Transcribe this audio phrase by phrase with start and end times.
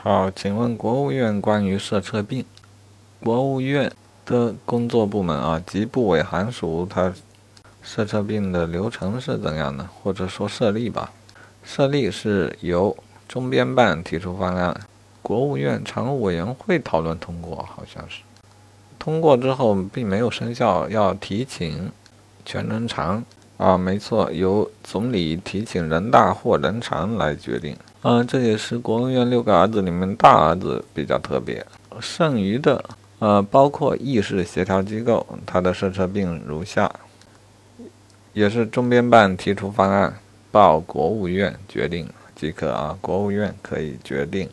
[0.00, 2.44] 好，请问国务院关于色车病，
[3.22, 3.92] 国务院
[4.24, 7.12] 的工作部门啊及部委函属它
[7.84, 9.88] 色车病的流程是怎样的？
[10.02, 11.12] 或者说设立吧？
[11.62, 12.96] 设立是由
[13.28, 14.80] 中编办提出方案，
[15.22, 18.22] 国务院常务委员会讨论通过，好像是。
[18.98, 21.92] 通过之后并没有生效，要提请
[22.44, 23.24] 全人常
[23.58, 27.76] 啊，没错，由总理提请人大或人常来决定。
[28.02, 31.64] 嗯，这也是国务院六个儿子里面大儿子比较特别，
[32.00, 32.84] 剩余的
[33.20, 36.90] 呃包括议事协调机构，它的设车并如下，
[38.32, 40.18] 也是中编办提出方案，
[40.50, 44.48] 报国务院决定即可啊，国务院可以决定。